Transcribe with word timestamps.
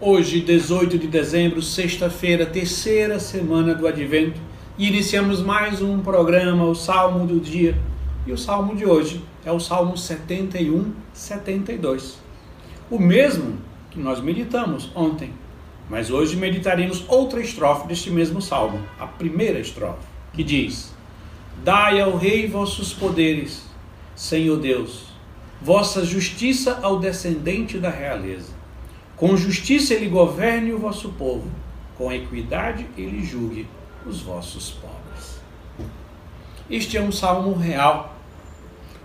Hoje, 0.00 0.40
18 0.40 0.98
de 0.98 1.06
dezembro, 1.06 1.62
sexta-feira, 1.62 2.44
terceira 2.44 3.20
semana 3.20 3.76
do 3.76 3.86
Advento, 3.86 4.40
e 4.76 4.88
iniciamos 4.88 5.40
mais 5.40 5.80
um 5.80 6.00
programa, 6.00 6.64
o 6.64 6.74
Salmo 6.74 7.24
do 7.24 7.38
Dia. 7.38 7.78
E 8.26 8.32
o 8.32 8.36
salmo 8.36 8.74
de 8.74 8.84
hoje 8.84 9.22
é 9.44 9.52
o 9.52 9.60
Salmo 9.60 9.96
71, 9.96 10.92
72. 11.12 12.18
O 12.90 12.98
mesmo 12.98 13.56
que 13.88 14.00
nós 14.00 14.20
meditamos 14.20 14.90
ontem. 14.96 15.32
Mas 15.88 16.10
hoje 16.10 16.34
meditaremos 16.34 17.04
outra 17.06 17.40
estrofe 17.40 17.86
deste 17.86 18.10
mesmo 18.10 18.42
salmo, 18.42 18.80
a 18.98 19.06
primeira 19.06 19.60
estrofe, 19.60 20.08
que 20.32 20.42
diz: 20.42 20.92
Dai 21.62 22.00
ao 22.00 22.16
rei 22.16 22.48
vossos 22.48 22.92
poderes, 22.92 23.62
Senhor 24.16 24.58
Deus, 24.58 25.04
vossa 25.62 26.04
justiça 26.04 26.80
ao 26.82 26.98
descendente 26.98 27.78
da 27.78 27.90
realeza. 27.90 28.53
Com 29.24 29.38
justiça 29.38 29.94
ele 29.94 30.10
governe 30.10 30.70
o 30.74 30.78
vosso 30.78 31.08
povo, 31.12 31.50
com 31.96 32.12
equidade 32.12 32.86
ele 32.94 33.24
julgue 33.24 33.66
os 34.04 34.20
vossos 34.20 34.72
pobres. 34.72 35.40
Este 36.68 36.98
é 36.98 37.00
um 37.00 37.10
salmo 37.10 37.54
real, 37.54 38.14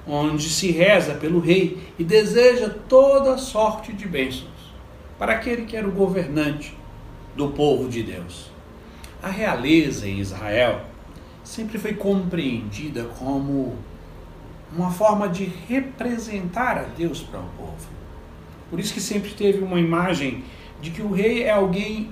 onde 0.05 0.49
se 0.49 0.71
reza 0.71 1.13
pelo 1.13 1.39
rei 1.39 1.87
e 1.97 2.03
deseja 2.03 2.67
toda 2.89 3.37
sorte 3.37 3.93
de 3.93 4.09
bênçãos 4.09 4.73
para 5.17 5.35
aquele 5.35 5.63
que 5.63 5.77
era 5.77 5.87
o 5.87 5.91
governante 5.93 6.75
do 7.33 7.51
povo 7.51 7.87
de 7.87 8.03
Deus. 8.03 8.51
A 9.23 9.29
realeza 9.29 10.05
em 10.05 10.19
Israel 10.19 10.81
sempre 11.45 11.77
foi 11.77 11.93
compreendida 11.93 13.05
como 13.17 13.73
uma 14.75 14.91
forma 14.91 15.29
de 15.29 15.45
representar 15.45 16.77
a 16.77 16.83
Deus 16.83 17.21
para 17.21 17.39
o 17.39 17.49
povo. 17.57 17.99
Por 18.69 18.79
isso 18.79 18.93
que 18.93 19.01
sempre 19.01 19.31
teve 19.31 19.59
uma 19.59 19.79
imagem 19.79 20.43
de 20.81 20.91
que 20.91 21.01
o 21.01 21.11
rei 21.11 21.43
é 21.43 21.51
alguém 21.51 22.11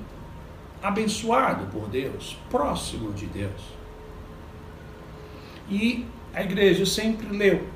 abençoado 0.82 1.66
por 1.68 1.88
Deus, 1.88 2.38
próximo 2.50 3.12
de 3.14 3.26
Deus. 3.26 3.62
E 5.70 6.06
a 6.34 6.44
igreja 6.44 6.86
sempre 6.86 7.28
leu 7.28 7.68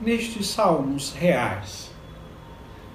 nestes 0.00 0.48
salmos 0.48 1.12
reais 1.12 1.90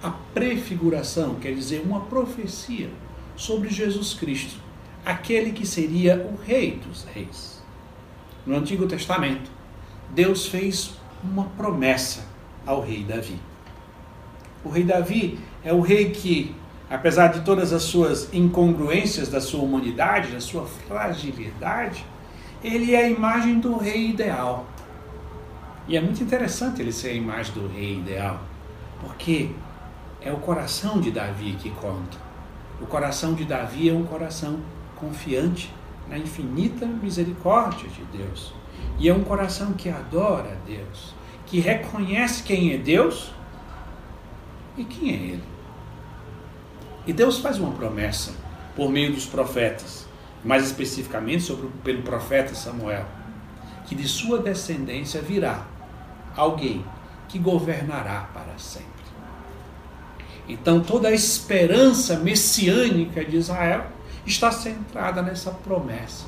a 0.03 0.11
prefiguração, 0.33 1.35
quer 1.35 1.53
dizer, 1.53 1.81
uma 1.81 2.01
profecia 2.01 2.89
sobre 3.37 3.69
Jesus 3.69 4.13
Cristo, 4.13 4.59
aquele 5.05 5.53
que 5.53 5.65
seria 5.65 6.17
o 6.17 6.35
rei 6.35 6.77
dos 6.85 7.05
reis. 7.05 7.63
No 8.45 8.57
Antigo 8.57 8.85
Testamento, 8.85 9.49
Deus 10.09 10.45
fez 10.45 10.95
uma 11.23 11.45
promessa 11.45 12.25
ao 12.65 12.81
rei 12.81 13.03
Davi. 13.03 13.39
O 14.63 14.69
rei 14.69 14.83
Davi 14.83 15.39
é 15.63 15.73
o 15.73 15.81
rei 15.81 16.11
que, 16.11 16.55
apesar 16.89 17.27
de 17.27 17.41
todas 17.41 17.73
as 17.73 17.83
suas 17.83 18.33
incongruências 18.33 19.27
da 19.27 19.41
sua 19.41 19.61
humanidade, 19.61 20.31
da 20.31 20.39
sua 20.39 20.65
fragilidade, 20.65 22.05
ele 22.63 22.95
é 22.95 23.03
a 23.03 23.09
imagem 23.09 23.59
do 23.59 23.77
rei 23.77 24.09
ideal. 24.09 24.65
E 25.87 25.97
é 25.97 26.01
muito 26.01 26.23
interessante 26.23 26.81
ele 26.81 26.93
ser 26.93 27.09
a 27.09 27.13
imagem 27.13 27.53
do 27.53 27.67
rei 27.67 27.97
ideal, 27.97 28.39
porque 29.01 29.49
é 30.21 30.31
o 30.31 30.37
coração 30.37 31.01
de 31.01 31.11
Davi 31.11 31.57
que 31.59 31.69
conta. 31.71 32.17
O 32.81 32.85
coração 32.85 33.33
de 33.33 33.43
Davi 33.43 33.89
é 33.89 33.93
um 33.93 34.05
coração 34.05 34.59
confiante 34.95 35.73
na 36.09 36.17
infinita 36.17 36.85
misericórdia 36.85 37.89
de 37.89 38.17
Deus. 38.17 38.53
E 38.97 39.09
é 39.09 39.13
um 39.13 39.23
coração 39.23 39.73
que 39.73 39.89
adora 39.89 40.51
a 40.51 40.65
Deus, 40.65 41.13
que 41.45 41.59
reconhece 41.59 42.43
quem 42.43 42.73
é 42.73 42.77
Deus 42.77 43.33
e 44.77 44.83
quem 44.83 45.09
é 45.09 45.13
Ele. 45.13 45.43
E 47.05 47.13
Deus 47.13 47.39
faz 47.39 47.59
uma 47.59 47.71
promessa 47.71 48.33
por 48.75 48.89
meio 48.89 49.13
dos 49.13 49.25
profetas, 49.25 50.05
mais 50.43 50.65
especificamente 50.65 51.43
sobre, 51.43 51.69
pelo 51.83 52.01
profeta 52.01 52.55
Samuel, 52.55 53.05
que 53.85 53.95
de 53.95 54.07
sua 54.07 54.39
descendência 54.39 55.21
virá 55.21 55.65
alguém 56.35 56.83
que 57.27 57.37
governará 57.37 58.29
para 58.33 58.57
sempre. 58.57 58.87
Então 60.47 60.81
toda 60.81 61.07
a 61.07 61.13
esperança 61.13 62.17
messiânica 62.17 63.23
de 63.23 63.37
Israel 63.37 63.85
está 64.25 64.51
centrada 64.51 65.21
nessa 65.21 65.51
promessa 65.51 66.25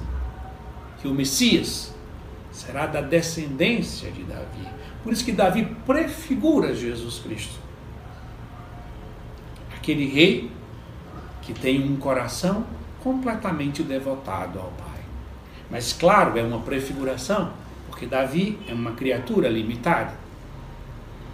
que 1.01 1.07
o 1.07 1.13
Messias 1.13 1.93
será 2.51 2.87
da 2.87 2.99
descendência 2.99 4.09
de 4.11 4.23
Davi. 4.23 4.67
Por 5.03 5.13
isso 5.13 5.23
que 5.23 5.31
Davi 5.31 5.65
prefigura 5.85 6.73
Jesus 6.73 7.19
Cristo. 7.19 7.59
Aquele 9.85 10.07
rei 10.07 10.49
que 11.43 11.53
tem 11.53 11.79
um 11.87 11.95
coração 11.97 12.65
completamente 13.03 13.83
devotado 13.83 14.57
ao 14.57 14.71
Pai. 14.71 14.99
Mas 15.69 15.93
claro, 15.93 16.39
é 16.39 16.41
uma 16.41 16.59
prefiguração, 16.61 17.53
porque 17.85 18.07
Davi 18.07 18.57
é 18.67 18.73
uma 18.73 18.93
criatura 18.93 19.47
limitada. 19.47 20.17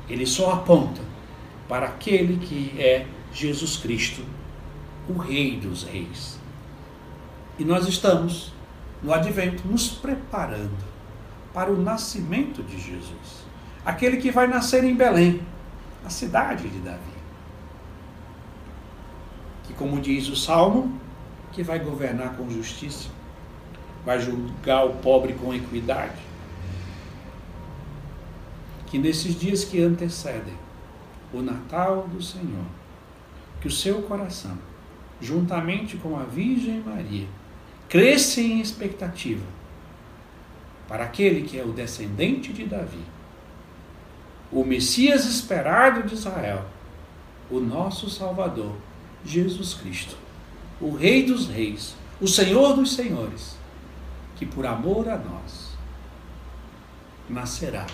Ele 0.10 0.26
só 0.26 0.52
aponta 0.52 1.02
para 1.70 1.86
aquele 1.86 2.46
que 2.46 2.76
é 2.78 3.08
Jesus 3.32 3.78
Cristo, 3.78 4.22
o 5.08 5.18
Rei 5.18 5.56
dos 5.56 5.86
Reis. 5.86 6.38
E 7.58 7.64
nós 7.64 7.88
estamos, 7.88 8.52
no 9.02 9.14
advento, 9.14 9.66
nos 9.66 9.88
preparando 9.88 10.84
para 11.54 11.72
o 11.72 11.82
nascimento 11.82 12.62
de 12.64 12.78
Jesus. 12.78 13.46
Aquele 13.86 14.18
que 14.18 14.30
vai 14.30 14.46
nascer 14.46 14.84
em 14.84 14.94
Belém, 14.94 15.40
a 16.04 16.10
cidade 16.10 16.68
de 16.68 16.80
Davi. 16.80 17.21
Que, 19.64 19.74
como 19.74 20.00
diz 20.00 20.28
o 20.28 20.36
Salmo, 20.36 21.00
que 21.52 21.64
vai 21.64 21.80
governar 21.80 22.36
com 22.36 22.50
justiça, 22.50 23.10
vai 24.06 24.20
julgar 24.20 24.86
o 24.86 24.94
pobre 24.96 25.34
com 25.34 25.54
equidade. 25.54 26.22
Que 28.88 28.98
nesses 28.98 29.40
dias 29.40 29.64
que 29.64 29.82
antecedem 29.82 30.54
o 31.34 31.42
Natal 31.42 32.08
do 32.08 32.22
Senhor, 32.22 32.66
que 33.62 33.68
o 33.68 33.72
seu 33.72 34.02
coração, 34.02 34.58
juntamente 35.22 35.98
com 35.98 36.18
a 36.18 36.24
Virgem 36.24 36.82
Maria, 36.82 37.28
cresça 37.88 38.42
em 38.42 38.60
expectativa 38.60 39.46
para 40.88 41.06
aquele 41.06 41.44
que 41.44 41.58
é 41.58 41.64
o 41.64 41.72
descendente 41.72 42.52
de 42.52 42.66
Davi, 42.66 43.04
o 44.52 44.66
Messias 44.66 45.26
esperado 45.26 46.04
de 46.04 46.16
Israel, 46.16 46.66
o 47.50 47.60
nosso 47.62 48.10
Salvador, 48.10 48.76
Jesus 49.26 49.74
Cristo, 49.74 50.16
o 50.80 50.92
Rei 50.92 51.24
dos 51.24 51.48
Reis, 51.48 51.96
o 52.20 52.28
Senhor 52.28 52.76
dos 52.76 52.94
Senhores, 52.94 53.56
que 54.36 54.46
por 54.46 54.66
amor 54.66 55.08
a 55.08 55.18
nós 55.18 55.72
nascerá 57.30 57.86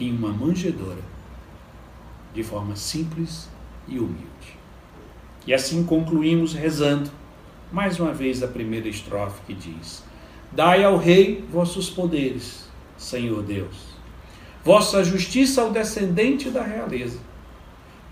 em 0.00 0.10
uma 0.10 0.32
manjedoura 0.32 1.02
de 2.34 2.42
forma 2.42 2.74
simples 2.76 3.48
e 3.86 3.98
humilde. 3.98 4.58
E 5.46 5.52
assim 5.52 5.84
concluímos 5.84 6.54
rezando 6.54 7.10
mais 7.70 7.98
uma 7.98 8.12
vez 8.12 8.42
a 8.42 8.48
primeira 8.48 8.88
estrofe 8.88 9.40
que 9.46 9.54
diz: 9.54 10.02
Dai 10.50 10.84
ao 10.84 10.96
rei 10.96 11.44
vossos 11.50 11.90
poderes, 11.90 12.68
Senhor 12.96 13.42
Deus, 13.42 13.76
vossa 14.64 15.02
justiça 15.02 15.62
ao 15.62 15.72
descendente 15.72 16.50
da 16.50 16.62
realeza. 16.62 17.18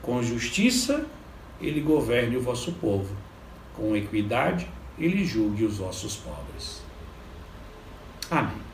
Com 0.02 0.22
justiça 0.22 1.06
ele 1.60 1.80
governe 1.80 2.36
o 2.36 2.42
vosso 2.42 2.72
povo, 2.72 3.14
com 3.74 3.96
equidade 3.96 4.66
ele 4.98 5.24
julgue 5.24 5.64
os 5.64 5.78
vossos 5.78 6.16
pobres. 6.16 6.82
Amém. 8.30 8.69